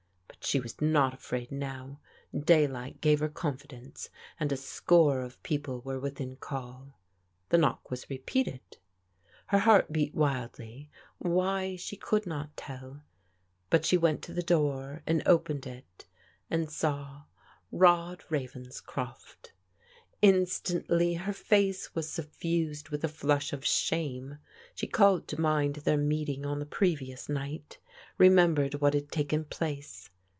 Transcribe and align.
But 0.37 0.47
she 0.47 0.59
was 0.59 0.81
not 0.81 1.13
afraid 1.13 1.51
now; 1.51 1.99
daylight 2.37 2.99
gave 2.99 3.19
her 3.19 3.29
confidence, 3.29 4.09
and 4.39 4.51
a 4.51 4.57
score 4.57 5.21
of 5.21 5.41
people 5.43 5.81
were 5.81 5.99
within 5.99 6.35
call. 6.35 6.97
The 7.49 7.59
knock 7.59 7.91
was 7.91 8.09
repeated. 8.09 8.61
Her 9.47 9.59
heart 9.59 9.91
beat 9.93 10.15
wildly, 10.15 10.89
why 11.19 11.75
she 11.75 11.95
could 11.95 12.25
not 12.25 12.57
tell, 12.57 13.03
but 13.69 13.85
she 13.85 13.97
went 13.97 14.23
to 14.23 14.33
the 14.33 14.41
door 14.41 15.03
and 15.05 15.21
opened 15.27 15.67
it, 15.67 16.05
and 16.49 16.71
saw 16.71 17.21
Rod 17.71 18.23
Ravens 18.31 18.81
croft. 18.81 19.53
Instantly 20.23 21.13
her 21.13 21.33
face 21.33 21.93
was 21.93 22.07
suflFused 22.07 22.89
with 22.89 23.03
a 23.03 23.07
flush 23.09 23.53
of 23.53 23.63
shame. 23.63 24.39
She 24.73 24.87
called 24.87 25.27
to 25.27 25.39
mind 25.39 25.75
their 25.75 25.97
meeting 25.97 26.47
on 26.47 26.57
the 26.57 26.65
pre 26.65 26.95
vious 26.95 27.29
night, 27.29 27.77
remembered 28.17 28.81
what 28.81 28.95
had 28.95 29.11
taken 29.11 29.45
place. 29.45 30.09